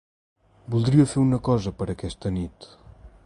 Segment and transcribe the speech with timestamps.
[0.75, 2.71] Voldria fer una cosa per aquesta nit.